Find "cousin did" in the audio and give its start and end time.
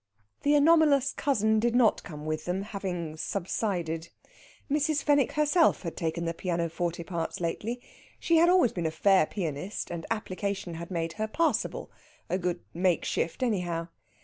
1.13-1.75